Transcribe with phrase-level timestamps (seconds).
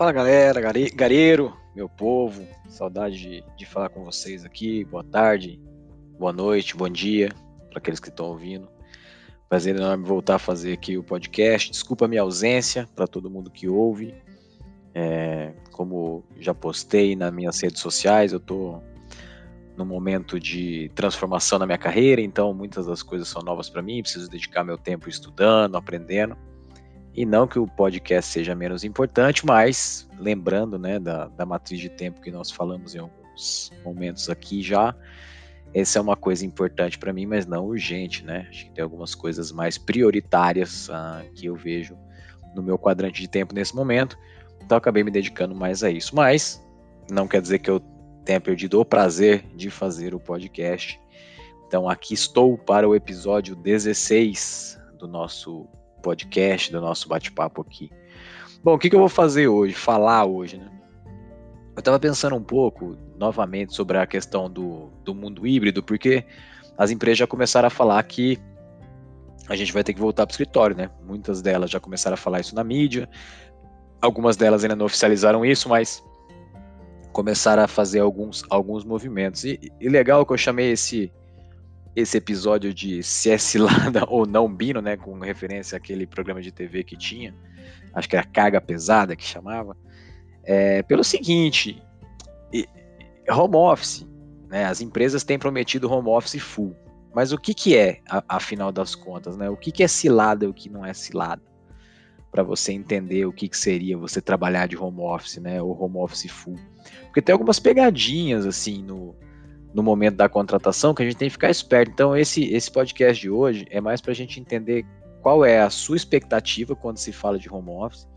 [0.00, 0.62] Fala galera,
[0.94, 4.82] gareiro, meu povo, saudade de, de falar com vocês aqui.
[4.86, 5.60] Boa tarde,
[6.18, 7.28] boa noite, bom dia
[7.68, 8.66] para aqueles que estão ouvindo.
[9.46, 11.70] Prazer enorme voltar a fazer aqui o podcast.
[11.70, 14.14] Desculpa a minha ausência para todo mundo que ouve.
[14.94, 18.82] É, como já postei nas minhas redes sociais, eu estou
[19.76, 24.00] no momento de transformação na minha carreira, então muitas das coisas são novas para mim.
[24.00, 26.38] Preciso dedicar meu tempo estudando, aprendendo.
[27.14, 31.88] E não que o podcast seja menos importante, mas lembrando né, da, da matriz de
[31.88, 34.94] tempo que nós falamos em alguns momentos aqui já,
[35.72, 38.46] essa é uma coisa importante para mim, mas não urgente, né?
[38.50, 41.96] Acho que tem algumas coisas mais prioritárias uh, que eu vejo
[42.54, 44.18] no meu quadrante de tempo nesse momento,
[44.60, 46.14] então acabei me dedicando mais a isso.
[46.14, 46.64] Mas
[47.10, 47.80] não quer dizer que eu
[48.24, 51.00] tenha perdido o prazer de fazer o podcast.
[51.66, 55.68] Então aqui estou para o episódio 16 do nosso
[56.00, 57.90] podcast, do nosso bate-papo aqui.
[58.62, 59.74] Bom, o que, que, eu vou fazer hoje?
[59.74, 60.70] Falar hoje, né?
[61.74, 66.24] Eu estava pensando um pouco, novamente, sobre a questão do, do mundo híbrido, porque
[66.76, 68.38] as empresas já começaram a falar que
[69.48, 70.90] a gente vai ter que voltar para o escritório, né?
[71.06, 73.08] Muitas delas já começaram a falar isso na mídia,
[74.00, 76.02] algumas delas ainda não oficializaram isso, mas
[77.12, 79.44] começaram a fazer alguns, alguns movimentos.
[79.44, 81.12] E, e legal que eu chamei esse
[81.94, 86.52] esse episódio de se é cilada ou não Bino, né, com referência àquele programa de
[86.52, 87.34] TV que tinha,
[87.94, 89.76] acho que era Carga Pesada que chamava,
[90.44, 91.82] é, pelo seguinte,
[93.28, 94.06] home office,
[94.48, 96.74] né, as empresas têm prometido home office full,
[97.14, 100.48] mas o que que é, afinal das contas, né, o que que é cilada e
[100.48, 101.42] o que não é cilada?
[102.30, 105.96] Para você entender o que, que seria você trabalhar de home office, né, ou home
[105.96, 106.54] office full.
[107.06, 109.16] Porque tem algumas pegadinhas, assim, no,
[109.72, 111.92] no momento da contratação que a gente tem que ficar esperto.
[111.92, 114.84] Então, esse, esse podcast de hoje é mais para a gente entender
[115.22, 118.08] qual é a sua expectativa quando se fala de home office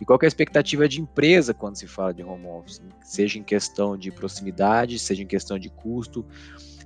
[0.00, 3.42] e qual é a expectativa de empresa quando se fala de home office, seja em
[3.42, 6.24] questão de proximidade, seja em questão de custo,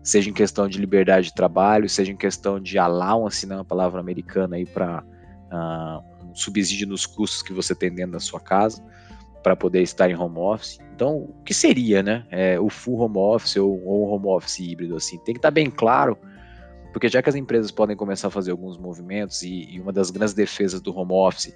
[0.02, 4.00] seja em questão de liberdade de trabalho, seja em questão de allowance, né, uma palavra
[4.00, 5.06] americana aí para uh,
[5.50, 8.82] ah, um subsídio nos custos que você tem dentro da sua casa
[9.42, 10.78] para poder estar em home office.
[10.94, 12.26] Então, o que seria, né?
[12.30, 15.18] É, o full home office ou, ou um home office híbrido, assim?
[15.18, 16.18] Tem que estar tá bem claro,
[16.92, 20.10] porque já que as empresas podem começar a fazer alguns movimentos e, e uma das
[20.10, 21.54] grandes defesas do home office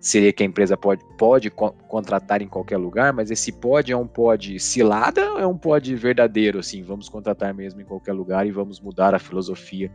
[0.00, 3.96] seria que a empresa pode, pode co contratar em qualquer lugar, mas esse pode é
[3.96, 8.46] um pode cilada ou é um pode verdadeiro, assim, vamos contratar mesmo em qualquer lugar
[8.46, 9.90] e vamos mudar a filosofia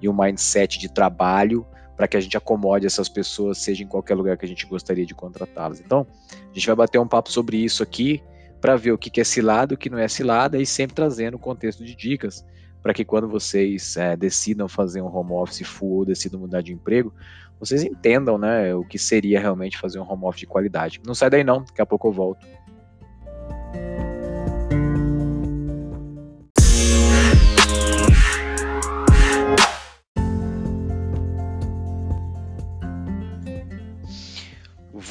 [0.00, 1.66] e o mindset de trabalho
[1.96, 5.06] para que a gente acomode essas pessoas, seja em qualquer lugar que a gente gostaria
[5.06, 5.80] de contratá-las.
[5.80, 8.22] Então, a gente vai bater um papo sobre isso aqui,
[8.60, 11.84] para ver o que é cilada, o que não é cilada, e sempre trazendo contexto
[11.84, 12.44] de dicas,
[12.82, 16.72] para que quando vocês é, decidam fazer um home office full ou decidam mudar de
[16.72, 17.12] emprego,
[17.58, 21.00] vocês entendam né, o que seria realmente fazer um home office de qualidade.
[21.04, 22.46] Não sai daí não, daqui a pouco eu volto.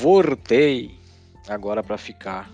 [0.05, 0.99] Voltei
[1.47, 2.51] agora para ficar.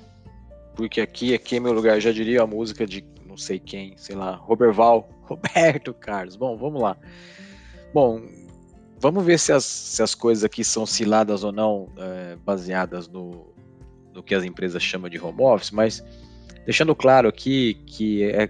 [0.74, 2.00] Porque aqui, aqui é meu lugar.
[2.00, 6.38] Já diria a música de não sei quem, sei lá, Roberval, Roberto Carlos.
[6.38, 6.96] Bom, vamos lá.
[7.94, 8.22] Bom,
[9.02, 13.54] vamos ver se as, se as coisas aqui são ciladas ou não, é, baseadas no,
[14.14, 16.02] no que as empresas chamam de home office, mas
[16.64, 18.50] deixando claro aqui que é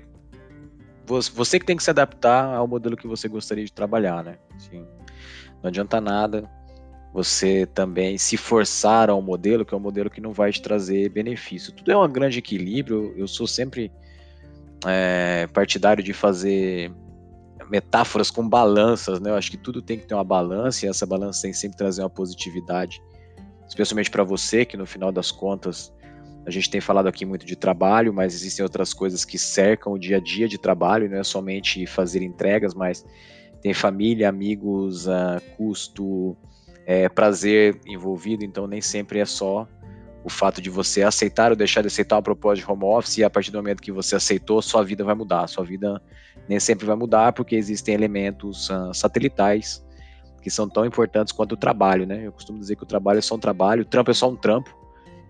[1.08, 4.38] você que tem que se adaptar ao modelo que você gostaria de trabalhar, né?
[4.56, 4.86] Assim,
[5.64, 6.48] não adianta nada
[7.14, 10.62] você também se forçar a um modelo que é um modelo que não vai te
[10.62, 11.74] trazer benefício.
[11.74, 13.14] Tudo é um grande equilíbrio.
[13.18, 13.92] Eu sou sempre
[14.86, 16.92] é, partidário de fazer
[17.70, 19.30] metáforas com balanças, né?
[19.30, 21.78] Eu acho que tudo tem que ter uma balança e essa balança tem que sempre
[21.78, 23.02] trazer uma positividade,
[23.68, 25.94] especialmente para você, que no final das contas
[26.46, 30.00] a gente tem falado aqui muito de trabalho, mas existem outras coisas que cercam o
[30.00, 33.06] dia a dia de trabalho, não é somente fazer entregas, mas
[33.62, 36.36] tem família, amigos, uh, custo,
[36.86, 39.68] é, prazer envolvido, então nem sempre é só
[40.24, 43.24] o fato de você aceitar ou deixar de aceitar uma proposta de home office e
[43.24, 45.48] a partir do momento que você aceitou, sua vida vai mudar.
[45.48, 46.02] Sua vida
[46.48, 49.84] nem sempre vai mudar porque existem elementos uh, satelitais
[50.42, 52.26] que são tão importantes quanto o trabalho, né?
[52.26, 54.36] Eu costumo dizer que o trabalho é só um trabalho, o trampo é só um
[54.36, 54.76] trampo.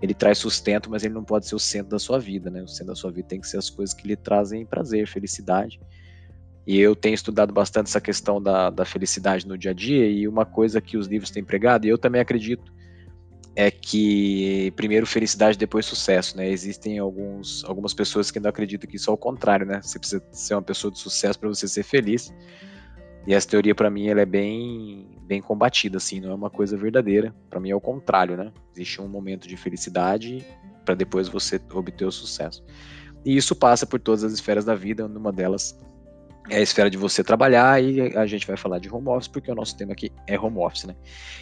[0.01, 2.61] Ele traz sustento, mas ele não pode ser o centro da sua vida, né?
[2.61, 5.79] O centro da sua vida tem que ser as coisas que lhe trazem prazer, felicidade
[6.65, 10.27] e eu tenho estudado bastante essa questão da, da felicidade no dia a dia, e
[10.27, 12.71] uma coisa que os livros têm pregado, e eu também acredito,
[13.55, 16.49] é que primeiro felicidade, depois sucesso, né?
[16.49, 19.81] Existem alguns, algumas pessoas que não acreditam que isso é o contrário, né?
[19.81, 22.33] Você precisa ser uma pessoa de sucesso para você ser feliz.
[23.27, 26.77] E essa teoria, para mim, ela é bem, bem combatida, assim, não é uma coisa
[26.77, 27.35] verdadeira.
[27.49, 28.51] Para mim é o contrário, né?
[28.73, 30.45] Existe um momento de felicidade
[30.85, 32.63] para depois você obter o sucesso.
[33.23, 35.77] E isso passa por todas as esferas da vida, numa delas
[36.49, 39.51] é a esfera de você trabalhar e a gente vai falar de home office porque
[39.51, 40.95] o nosso tema aqui é home office, né?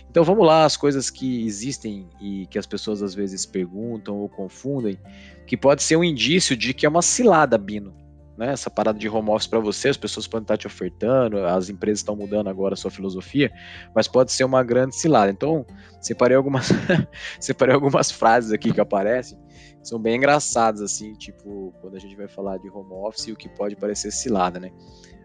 [0.09, 4.27] Então vamos lá, as coisas que existem e que as pessoas às vezes perguntam ou
[4.27, 4.99] confundem,
[5.47, 7.97] que pode ser um indício de que é uma cilada, Bino.
[8.37, 11.69] Né, essa parada de home office para você, as pessoas podem estar te ofertando, as
[11.69, 13.51] empresas estão mudando agora a sua filosofia,
[13.93, 15.29] mas pode ser uma grande cilada.
[15.29, 15.65] Então,
[15.99, 16.69] separei algumas,
[17.37, 19.37] separei algumas frases aqui que aparecem
[19.81, 23.35] são bem engraçados, assim, tipo, quando a gente vai falar de home office e o
[23.35, 24.71] que pode parecer cilada, né?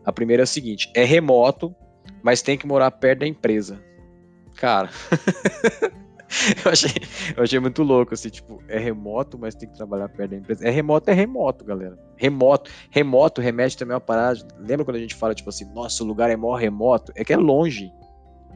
[0.05, 1.75] A primeira é o seguinte: é remoto,
[2.23, 3.83] mas tem que morar perto da empresa.
[4.55, 4.89] Cara.
[6.65, 6.91] eu, achei,
[7.37, 10.67] eu achei muito louco, assim, tipo, é remoto, mas tem que trabalhar perto da empresa.
[10.67, 11.99] É remoto, é remoto, galera.
[12.17, 14.41] Remoto, remoto remete também a uma parada.
[14.59, 17.13] Lembra quando a gente fala, tipo assim, nossa, o lugar é maior remoto?
[17.17, 17.91] É que é longe,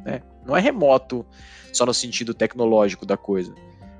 [0.04, 0.22] né?
[0.46, 1.26] Não é remoto
[1.72, 3.54] só no sentido tecnológico da coisa.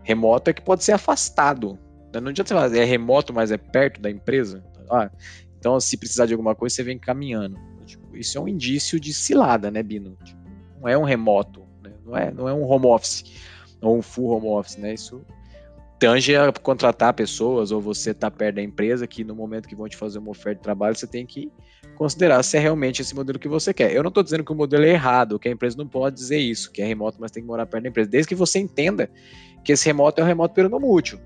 [0.09, 1.79] Remoto é que pode ser afastado.
[2.15, 4.65] Não adianta você falar, é remoto, mas é perto da empresa.
[4.91, 5.11] Ah,
[5.59, 7.59] então, se precisar de alguma coisa, você vem caminhando.
[7.85, 10.17] Tipo, isso é um indício de cilada, né, Bino?
[10.25, 10.41] Tipo,
[10.81, 11.93] não é um remoto, né?
[12.07, 13.23] não, é, não é um home office,
[13.83, 14.95] ou um full home office, né?
[14.95, 15.23] Isso
[15.99, 19.91] tange a contratar pessoas, ou você tá perto da empresa, que no momento que vão
[19.91, 21.53] te fazer uma oferta de trabalho, você tem que
[21.99, 23.93] considerar se é realmente esse modelo que você quer.
[23.93, 26.39] Eu não estou dizendo que o modelo é errado, que a empresa não pode dizer
[26.39, 29.11] isso, que é remoto, mas tem que morar perto da empresa, desde que você entenda
[29.65, 31.19] que esse remoto é um remoto peronomútil.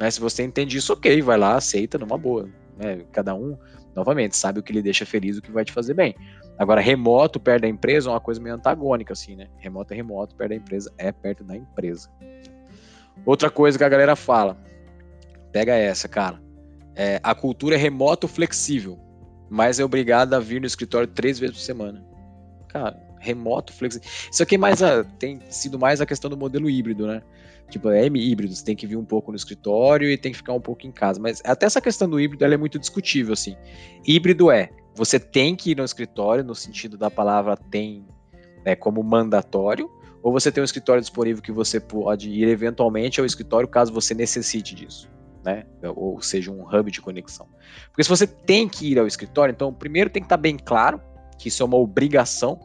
[0.00, 0.10] Né?
[0.10, 2.48] Se você entende isso, ok, vai lá, aceita numa boa.
[2.76, 3.04] Né?
[3.12, 3.56] Cada um,
[3.94, 6.16] novamente, sabe o que lhe deixa feliz, o que vai te fazer bem.
[6.58, 9.48] Agora, remoto perto da empresa é uma coisa meio antagônica, assim, né?
[9.58, 12.10] Remoto é remoto, perto da empresa é perto da empresa.
[13.24, 14.58] Outra coisa que a galera fala,
[15.52, 16.42] pega essa, cara.
[16.96, 18.98] É, a cultura é remoto flexível,
[19.50, 22.04] mas é obrigado a vir no escritório três vezes por semana.
[22.68, 24.08] Cara, remoto flexível.
[24.30, 27.20] Isso aqui é mais a, tem sido mais a questão do modelo híbrido, né?
[27.68, 30.52] Tipo, é híbrido, você tem que vir um pouco no escritório e tem que ficar
[30.52, 31.20] um pouco em casa.
[31.20, 33.56] Mas até essa questão do híbrido ela é muito discutível, assim.
[34.06, 38.04] Híbrido é, você tem que ir no escritório, no sentido da palavra tem
[38.64, 39.90] né, como mandatório,
[40.22, 44.14] ou você tem um escritório disponível que você pode ir eventualmente ao escritório caso você
[44.14, 45.10] necessite disso.
[45.44, 45.64] Né?
[45.94, 47.48] Ou seja, um hub de conexão.
[47.88, 51.00] Porque se você tem que ir ao escritório, então primeiro tem que estar bem claro
[51.38, 52.60] que isso é uma obrigação,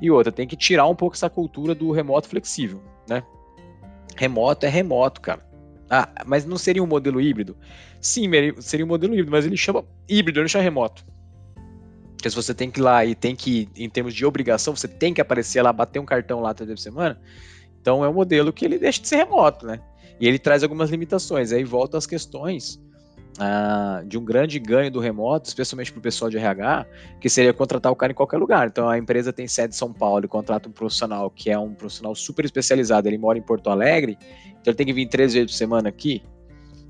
[0.00, 3.22] e outra, tem que tirar um pouco essa cultura do remoto flexível, né?
[4.16, 5.46] Remoto é remoto, cara.
[5.88, 7.56] Ah, mas não seria um modelo híbrido?
[8.00, 11.06] Sim, seria um modelo híbrido, mas ele chama híbrido, ele não chama remoto.
[12.12, 14.88] Porque se você tem que ir lá e tem que, em termos de obrigação, você
[14.88, 17.20] tem que aparecer lá, bater um cartão lá toda semana,
[17.80, 19.80] então é um modelo que ele deixa de ser remoto, né?
[20.20, 21.52] E ele traz algumas limitações.
[21.52, 22.80] Aí volta às questões
[23.38, 26.86] ah, de um grande ganho do remoto, especialmente para o pessoal de RH,
[27.20, 28.66] que seria contratar o cara em qualquer lugar.
[28.68, 31.74] Então a empresa tem sede em São Paulo e contrata um profissional que é um
[31.74, 34.16] profissional super especializado, ele mora em Porto Alegre,
[34.48, 36.22] então ele tem que vir três vezes por semana aqui.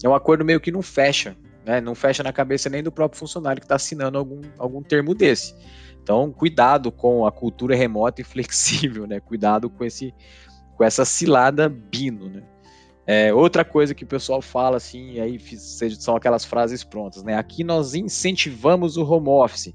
[0.02, 1.81] É um acordo meio que não fecha, né?
[1.81, 5.55] Não fecha na cabeça nem do próprio funcionário que está assinando algum, algum termo desse.
[6.02, 9.19] Então, cuidado com a cultura remota e flexível, né?
[9.19, 10.14] Cuidado com esse
[10.76, 12.43] com essa cilada bino, né?
[13.06, 15.38] É, outra coisa que o pessoal fala assim, aí
[15.99, 17.37] são aquelas frases prontas, né?
[17.37, 19.73] Aqui nós incentivamos o home office,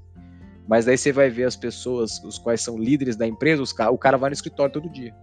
[0.68, 3.98] mas daí você vai ver as pessoas, os quais são líderes da empresa, os, o
[3.98, 5.14] cara vai no escritório todo dia.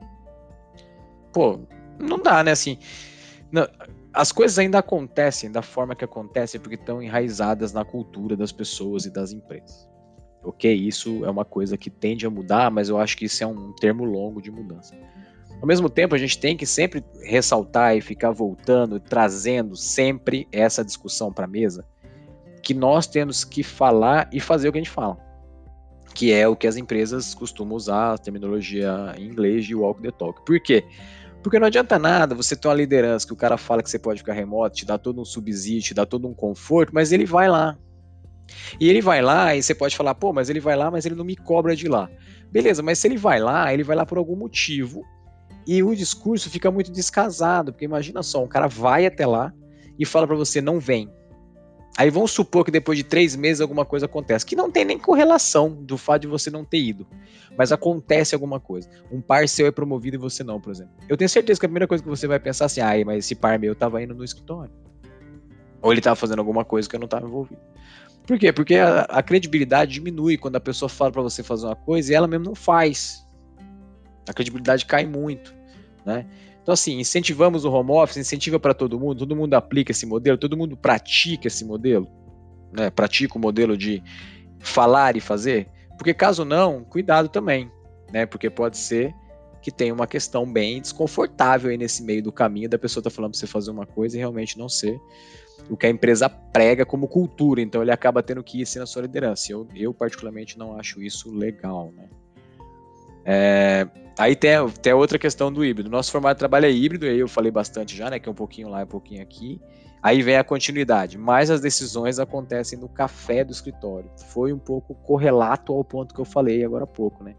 [1.32, 1.60] Pô,
[2.00, 2.52] não dá, né?
[2.52, 2.80] Assim,
[3.52, 3.68] não,
[4.12, 9.06] as coisas ainda acontecem da forma que acontecem porque estão enraizadas na cultura das pessoas
[9.06, 9.88] e das empresas.
[10.44, 13.48] Ok, isso é uma coisa que tende a mudar, mas eu acho que isso é
[13.48, 14.96] um termo longo de mudança.
[15.62, 20.86] Ao mesmo tempo, a gente tem que sempre ressaltar e ficar voltando, trazendo sempre essa
[20.86, 21.86] discussão para a mesa,
[22.64, 25.18] que nós temos que falar e fazer o que a gente fala,
[26.14, 30.12] que é o que as empresas costumam usar, a terminologia em inglês de walk the
[30.12, 30.46] talk.
[30.46, 30.86] Por quê?
[31.44, 34.20] Porque não adianta nada você ter uma liderança que o cara fala que você pode
[34.20, 37.50] ficar remoto, te dá todo um subsídio, te dá todo um conforto, mas ele vai
[37.50, 37.78] lá.
[38.80, 41.16] E ele vai lá e você pode falar, pô, mas ele vai lá, mas ele
[41.16, 42.10] não me cobra de lá.
[42.52, 45.04] Beleza, mas se ele vai lá, ele vai lá por algum motivo
[45.72, 49.54] e o discurso fica muito descasado, porque imagina só, um cara vai até lá
[50.00, 51.08] e fala para você, não vem.
[51.96, 54.98] Aí vamos supor que depois de três meses alguma coisa acontece, que não tem nem
[54.98, 57.06] correlação do fato de você não ter ido,
[57.56, 58.90] mas acontece alguma coisa.
[59.12, 60.92] Um par seu é promovido e você não, por exemplo.
[61.08, 63.36] Eu tenho certeza que a primeira coisa que você vai pensar assim, ai, mas esse
[63.36, 64.74] par meu tava indo no escritório.
[65.84, 67.62] Ou ele tava fazendo alguma coisa que eu não tava envolvido.
[68.26, 68.52] Por quê?
[68.52, 72.16] Porque a, a credibilidade diminui quando a pessoa fala para você fazer uma coisa e
[72.16, 73.24] ela mesmo não faz.
[74.28, 75.59] A credibilidade cai muito.
[76.06, 76.26] Né?
[76.62, 80.38] Então, assim, incentivamos o home office, incentiva para todo mundo, todo mundo aplica esse modelo,
[80.38, 82.08] todo mundo pratica esse modelo,
[82.72, 82.90] né?
[82.90, 84.04] pratica o modelo de
[84.60, 85.68] falar e fazer.
[85.98, 87.70] Porque caso não, cuidado também,
[88.12, 88.26] né?
[88.26, 89.14] Porque pode ser
[89.62, 93.32] que tenha uma questão bem desconfortável aí nesse meio do caminho da pessoa tá falando
[93.32, 94.98] para você fazer uma coisa e realmente não ser
[95.70, 98.86] o que a empresa prega como cultura, então ele acaba tendo que ir assim na
[98.86, 99.52] sua liderança.
[99.52, 102.08] Eu, eu particularmente não acho isso legal, né?
[103.26, 105.90] É, aí tem, tem outra questão do híbrido.
[105.90, 108.20] Nosso formato de trabalho é híbrido, aí eu falei bastante já, né?
[108.20, 109.62] Que é um pouquinho lá, um pouquinho aqui.
[110.02, 114.10] Aí vem a continuidade, mas as decisões acontecem no café do escritório.
[114.30, 117.36] Foi um pouco correlato ao ponto que eu falei agora há pouco, né?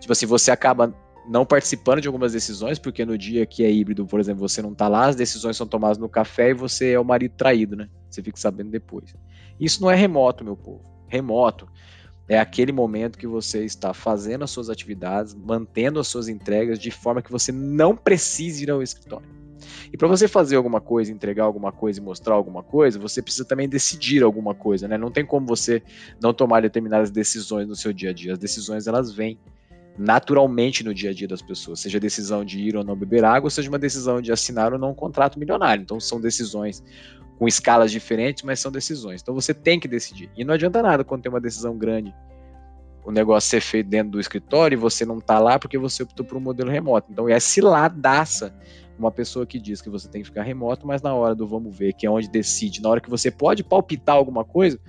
[0.00, 0.92] Tipo assim, você acaba
[1.28, 4.72] não participando de algumas decisões, porque no dia que é híbrido, por exemplo, você não
[4.72, 7.88] está lá, as decisões são tomadas no café e você é o marido traído, né?
[8.10, 9.14] Você fica sabendo depois.
[9.58, 10.82] Isso não é remoto, meu povo.
[11.08, 11.68] Remoto
[12.28, 16.90] é aquele momento que você está fazendo as suas atividades, mantendo as suas entregas de
[16.90, 19.28] forma que você não precise ir ao escritório.
[19.92, 23.44] E para você fazer alguma coisa, entregar alguma coisa e mostrar alguma coisa, você precisa
[23.44, 24.98] também decidir alguma coisa, né?
[24.98, 25.82] Não tem como você
[26.20, 28.32] não tomar determinadas decisões no seu dia a dia.
[28.32, 29.38] As decisões elas vêm
[29.98, 33.24] naturalmente no dia a dia das pessoas, seja a decisão de ir ou não beber
[33.24, 35.82] água, seja uma decisão de assinar ou não um contrato milionário.
[35.82, 36.82] Então são decisões
[37.38, 39.22] com escalas diferentes, mas são decisões.
[39.22, 40.30] Então você tem que decidir.
[40.36, 42.14] E não adianta nada quando tem uma decisão grande,
[43.04, 46.26] o negócio ser feito dentro do escritório e você não está lá porque você optou
[46.26, 47.08] por um modelo remoto.
[47.10, 48.52] Então é ciladaça
[48.98, 51.76] uma pessoa que diz que você tem que ficar remoto, mas na hora do vamos
[51.76, 54.80] ver, que é onde decide, na hora que você pode palpitar alguma coisa,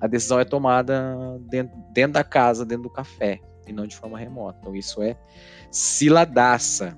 [0.00, 1.16] a decisão é tomada
[1.48, 4.58] dentro, dentro da casa, dentro do café e não de forma remota.
[4.60, 5.16] Então isso é
[5.70, 6.96] ciladaça,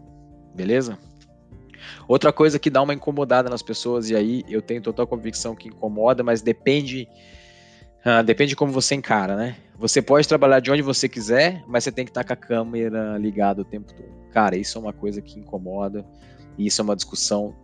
[0.54, 0.98] beleza?
[2.08, 5.68] Outra coisa que dá uma incomodada nas pessoas, e aí eu tenho total convicção que
[5.68, 7.08] incomoda, mas depende
[8.04, 9.56] uh, depende de como você encara, né?
[9.78, 13.18] Você pode trabalhar de onde você quiser, mas você tem que estar com a câmera
[13.18, 14.08] ligada o tempo todo.
[14.32, 16.06] Cara, isso é uma coisa que incomoda,
[16.56, 17.54] e isso é uma discussão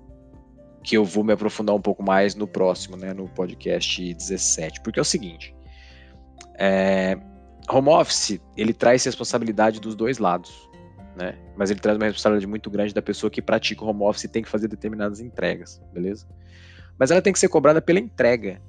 [0.83, 4.81] que eu vou me aprofundar um pouco mais no próximo, né, no podcast 17.
[4.83, 5.55] Porque é o seguinte,
[6.59, 7.17] é,
[7.71, 10.69] home office, ele traz responsabilidade dos dois lados,
[11.17, 11.39] né?
[11.57, 14.29] Mas ele traz uma responsabilidade muito grande da pessoa que pratica o home office e
[14.29, 16.27] tem que fazer determinadas entregas, beleza?
[16.99, 18.61] Mas ela tem que ser cobrada pela entrega.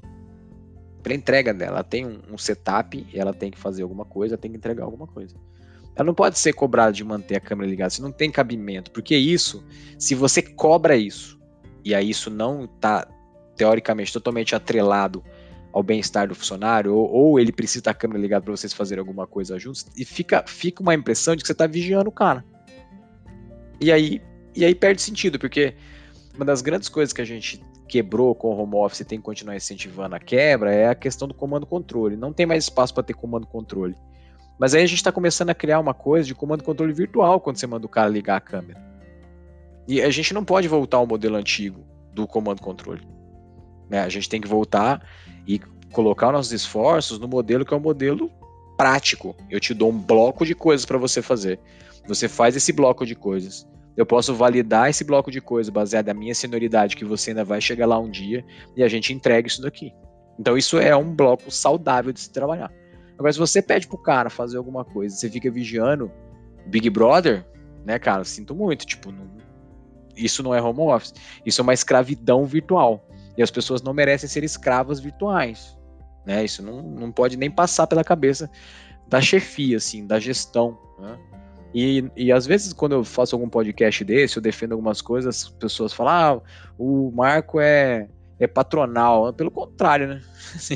[1.02, 1.78] Pela entrega dela.
[1.78, 5.08] Ela tem um, um setup, ela tem que fazer alguma coisa, tem que entregar alguma
[5.08, 5.36] coisa.
[5.96, 9.16] Ela não pode ser cobrada de manter a câmera ligada, isso não tem cabimento, porque
[9.16, 9.64] isso,
[10.00, 11.40] se você cobra isso,
[11.86, 13.08] e aí isso não está
[13.56, 15.24] teoricamente totalmente atrelado
[15.74, 19.00] ao bem-estar do funcionário, ou, ou, ele precisa estar a câmera ligada para vocês fazerem
[19.00, 22.46] alguma coisa juntos, e fica, fica uma impressão de que você está vigiando o cara.
[23.82, 24.22] E aí,
[24.56, 25.74] e aí perde sentido, porque
[26.36, 29.24] uma das grandes coisas que a gente quebrou com o home office e tem que
[29.24, 32.15] continuar incentivando a quebra é a questão do comando-controle.
[32.15, 33.96] Não tem mais espaço para ter comando-controle.
[34.60, 37.68] Mas aí a gente está começando a criar uma coisa de comando-controle virtual quando você
[37.68, 38.82] manda o cara ligar a câmera.
[39.88, 43.06] E a gente não pode voltar ao modelo antigo do comando-controle.
[43.89, 44.00] Né?
[44.00, 45.06] A gente tem que voltar
[45.48, 45.60] e
[45.92, 48.32] colocar nossos esforços no modelo que é um modelo
[48.78, 49.36] prático.
[49.50, 51.60] Eu te dou um bloco de coisas para você fazer.
[52.08, 53.68] Você faz esse bloco de coisas.
[53.96, 57.62] Eu posso validar esse bloco de coisas baseado na minha senioridade, que você ainda vai
[57.62, 58.44] chegar lá um dia
[58.76, 59.94] e a gente entrega isso daqui.
[60.40, 62.72] Então, isso é um bloco saudável de se trabalhar.
[63.18, 66.12] Agora, se você pede pro cara fazer alguma coisa, você fica vigiando
[66.66, 67.46] Big Brother,
[67.86, 68.24] né, cara?
[68.24, 68.86] Sinto muito.
[68.86, 69.30] Tipo, não,
[70.16, 71.14] isso não é home office.
[71.46, 73.08] Isso é uma escravidão virtual.
[73.38, 75.78] E as pessoas não merecem ser escravas virtuais.
[76.25, 76.44] Né?
[76.46, 78.50] Isso não, não pode nem passar pela cabeça
[79.08, 80.78] da chefia, assim, da gestão.
[81.00, 81.18] Né?
[81.74, 85.50] E, e às vezes, quando eu faço algum podcast desse, eu defendo algumas coisas, as
[85.50, 86.42] pessoas falam: ah,
[86.78, 88.08] o Marco é,
[88.46, 89.34] é patronal.
[89.34, 90.22] Pelo contrário, né?
[90.56, 90.76] Assim,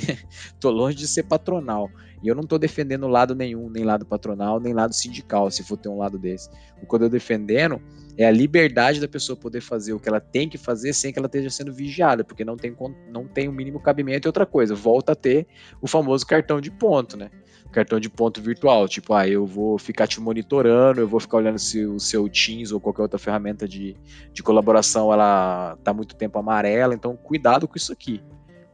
[0.59, 1.89] tô longe de ser patronal.
[2.23, 5.77] E eu não estou defendendo lado nenhum, nem lado patronal, nem lado sindical, se for
[5.77, 6.49] ter um lado desse.
[6.81, 7.79] O que eu estou defendendo
[8.17, 11.19] é a liberdade da pessoa poder fazer o que ela tem que fazer sem que
[11.19, 12.75] ela esteja sendo vigiada, porque não tem,
[13.11, 15.45] não tem o mínimo cabimento e outra coisa, volta a ter
[15.79, 17.29] o famoso cartão de ponto, né?
[17.71, 21.59] Cartão de ponto virtual, tipo, ah, eu vou ficar te monitorando, eu vou ficar olhando
[21.59, 23.95] se o seu Teams ou qualquer outra ferramenta de,
[24.31, 28.23] de colaboração, ela tá muito tempo amarela, então cuidado com isso aqui,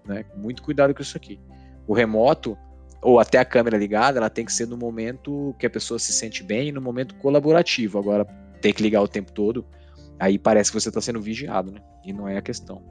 [0.06, 0.24] né?
[0.36, 1.40] Muito cuidado com isso aqui.
[1.88, 2.58] O remoto,
[3.02, 6.14] ou até a câmera ligada, ela tem que ser no momento que a pessoa se
[6.14, 8.00] sente bem, no momento colaborativo.
[8.00, 8.26] Agora,
[8.62, 9.66] ter que ligar o tempo todo,
[10.18, 11.82] aí parece que você está sendo vigiado, né?
[12.06, 12.82] E não é a questão.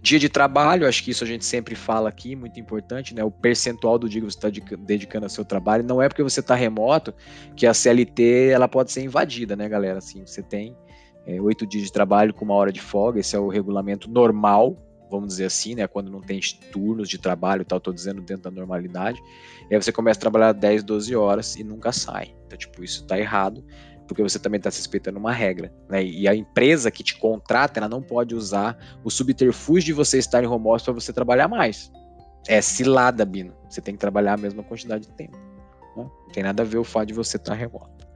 [0.00, 3.22] Dia de trabalho, acho que isso a gente sempre fala aqui, muito importante, né?
[3.24, 5.84] O percentual do dia que você está dedicando ao seu trabalho.
[5.84, 7.14] Não é porque você está remoto
[7.56, 9.98] que a CLT ela pode ser invadida, né, galera?
[9.98, 10.76] Assim, você tem
[11.26, 14.10] é, oito é, dias de trabalho com uma hora de folga, esse é o regulamento
[14.10, 14.76] normal
[15.12, 15.86] vamos dizer assim, né?
[15.86, 16.40] Quando não tem
[16.72, 19.22] turnos de trabalho e tal, tô dizendo dentro da normalidade.
[19.70, 22.34] E aí você começa a trabalhar 10, 12 horas e nunca sai.
[22.46, 23.62] Então, tipo, isso tá errado,
[24.12, 26.04] porque você também está respeitando uma regra, né?
[26.04, 30.44] E a empresa que te contrata, ela não pode usar o subterfúgio de você estar
[30.44, 31.90] em home office para você trabalhar mais.
[32.46, 33.54] É cilada, Bino.
[33.68, 35.36] Você tem que trabalhar a mesma quantidade de tempo.
[35.96, 36.04] Né?
[36.04, 38.06] Não tem nada a ver o fato de você estar remoto.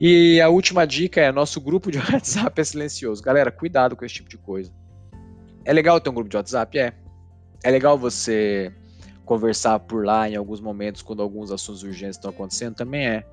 [0.00, 3.22] E a última dica é: nosso grupo de WhatsApp é silencioso.
[3.22, 4.72] Galera, cuidado com esse tipo de coisa.
[5.64, 6.78] É legal ter um grupo de WhatsApp?
[6.78, 6.94] É.
[7.64, 8.72] É legal você
[9.24, 12.76] conversar por lá em alguns momentos quando alguns assuntos urgentes estão acontecendo?
[12.76, 13.26] Também é.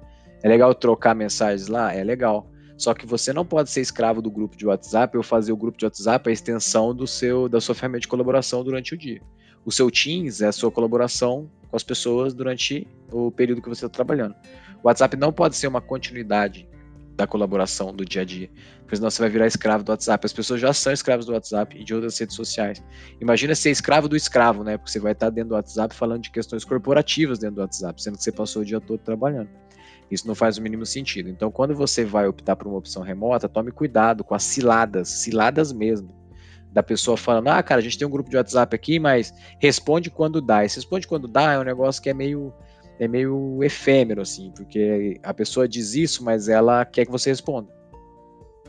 [0.43, 1.93] É legal trocar mensagens lá?
[1.93, 2.51] É legal.
[2.77, 5.77] Só que você não pode ser escravo do grupo de WhatsApp ou fazer o grupo
[5.77, 9.21] de WhatsApp a extensão do seu da sua ferramenta de colaboração durante o dia.
[9.65, 13.85] O seu Teams é a sua colaboração com as pessoas durante o período que você
[13.85, 14.35] está trabalhando.
[14.83, 16.67] O WhatsApp não pode ser uma continuidade
[17.15, 20.25] da colaboração do dia a dia, porque senão você vai virar escravo do WhatsApp.
[20.25, 22.83] As pessoas já são escravos do WhatsApp e de outras redes sociais.
[23.21, 24.77] Imagina ser escravo do escravo, né?
[24.77, 28.17] Porque você vai estar dentro do WhatsApp falando de questões corporativas dentro do WhatsApp, sendo
[28.17, 29.49] que você passou o dia todo trabalhando.
[30.13, 31.29] Isso não faz o mínimo sentido.
[31.29, 35.71] Então, quando você vai optar por uma opção remota, tome cuidado com as ciladas, ciladas
[35.73, 36.09] mesmo.
[36.71, 40.09] Da pessoa falando, ah, cara, a gente tem um grupo de WhatsApp aqui, mas responde
[40.09, 40.65] quando dá.
[40.65, 42.53] Esse responde quando dá é um negócio que é meio
[42.99, 47.67] é meio efêmero, assim, porque a pessoa diz isso, mas ela quer que você responda.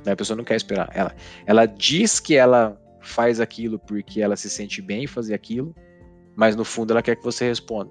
[0.04, 0.90] Né, a pessoa não quer esperar.
[0.94, 1.14] Ela,
[1.46, 5.74] ela diz que ela faz aquilo porque ela se sente bem em fazer aquilo,
[6.34, 7.90] mas no fundo ela quer que você responda.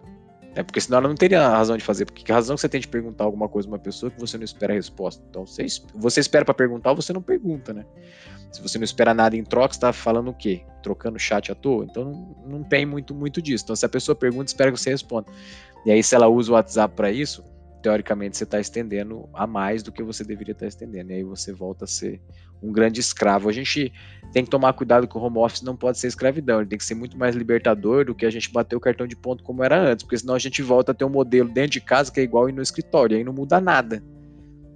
[0.55, 2.05] É porque senão ela não teria razão de fazer.
[2.05, 4.37] Porque a razão que você tem de perguntar alguma coisa a uma pessoa que você
[4.37, 5.23] não espera a resposta.
[5.29, 7.85] Então, você, você espera para perguntar ou você não pergunta, né?
[8.51, 10.61] Se você não espera nada em troca, você tá falando o quê?
[10.83, 11.85] Trocando chat à toa?
[11.85, 13.63] Então não, não tem muito, muito disso.
[13.63, 15.31] Então, se a pessoa pergunta, espera que você responda.
[15.85, 17.43] E aí, se ela usa o WhatsApp para isso,
[17.83, 21.11] teoricamente você está estendendo a mais do que você deveria estar tá estendendo.
[21.11, 22.21] E aí você volta a ser
[22.61, 23.49] um grande escravo.
[23.49, 23.91] A gente
[24.31, 26.85] tem que tomar cuidado que o home office não pode ser escravidão, ele tem que
[26.85, 29.77] ser muito mais libertador do que a gente bater o cartão de ponto como era
[29.77, 32.23] antes, porque senão a gente volta a ter um modelo dentro de casa que é
[32.23, 34.01] igual ir no escritório, aí não muda nada.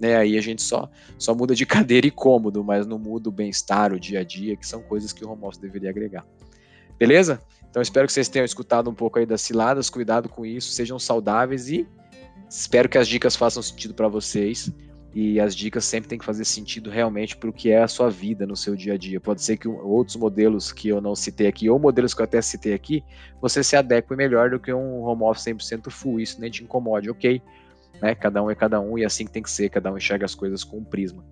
[0.00, 0.88] Né, aí a gente só,
[1.18, 4.54] só muda de cadeira e cômodo, mas não muda o bem-estar, o dia a dia,
[4.54, 6.24] que são coisas que o home office deveria agregar.
[6.96, 7.40] Beleza?
[7.68, 10.98] Então espero que vocês tenham escutado um pouco aí das ciladas, cuidado com isso, sejam
[10.98, 11.86] saudáveis e
[12.48, 14.72] espero que as dicas façam sentido para vocês.
[15.14, 18.10] E as dicas sempre têm que fazer sentido realmente para o que é a sua
[18.10, 19.18] vida no seu dia a dia.
[19.18, 22.40] Pode ser que outros modelos que eu não citei aqui, ou modelos que eu até
[22.42, 23.02] citei aqui,
[23.40, 26.20] você se adeque melhor do que um home office 100% full.
[26.20, 27.42] Isso nem te incomode, ok?
[28.00, 28.14] Né?
[28.14, 30.26] Cada um é cada um e é assim que tem que ser, cada um enxerga
[30.26, 31.24] as coisas com um prisma.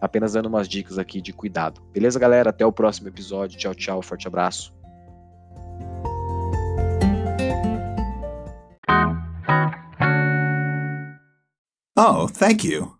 [0.00, 1.80] Apenas dando umas dicas aqui de cuidado.
[1.92, 2.50] Beleza, galera?
[2.50, 3.58] Até o próximo episódio.
[3.58, 4.02] Tchau, tchau.
[4.02, 4.75] Forte abraço.
[11.96, 12.95] Oh, thank you.